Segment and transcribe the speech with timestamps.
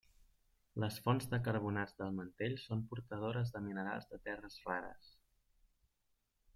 [0.83, 5.17] Les fonts de carbonats del mantell són portadores de minerals de terres rares.